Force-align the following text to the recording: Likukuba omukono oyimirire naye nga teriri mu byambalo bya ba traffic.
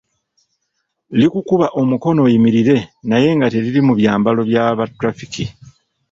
Likukuba 1.19 1.67
omukono 1.81 2.19
oyimirire 2.27 2.77
naye 3.09 3.29
nga 3.37 3.47
teriri 3.53 3.81
mu 3.87 3.93
byambalo 3.99 4.41
bya 4.49 4.65
ba 4.77 4.85
traffic. 4.97 5.35